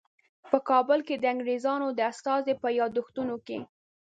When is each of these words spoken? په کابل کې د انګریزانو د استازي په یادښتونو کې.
په 0.49 0.57
کابل 0.69 0.99
کې 1.07 1.15
د 1.17 1.23
انګریزانو 1.33 1.87
د 1.93 1.99
استازي 2.11 2.53
په 2.61 2.67
یادښتونو 2.79 3.35
کې. 3.47 3.59